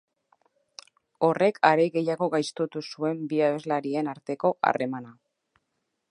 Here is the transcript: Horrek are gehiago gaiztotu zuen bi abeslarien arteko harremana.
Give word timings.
Horrek 1.27 1.59
are 1.69 1.83
gehiago 1.97 2.29
gaiztotu 2.35 2.83
zuen 2.95 3.21
bi 3.33 3.41
abeslarien 3.49 4.09
arteko 4.15 4.51
harremana. 4.71 5.13